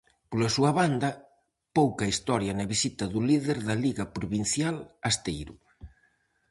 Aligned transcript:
Pola 0.29 0.49
súa 0.55 0.71
banda, 0.79 1.09
pouca 1.77 2.11
historia 2.11 2.53
na 2.55 2.69
visita 2.73 3.03
do 3.13 3.19
líder 3.29 3.57
da 3.67 3.75
Liga 3.85 4.05
Provincial 4.17 4.75
a 5.05 5.09
Esteiro. 5.13 5.55